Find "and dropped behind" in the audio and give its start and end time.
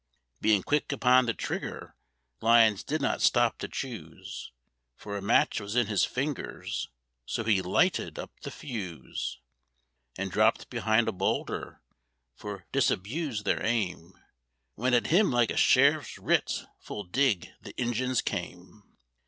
10.17-11.07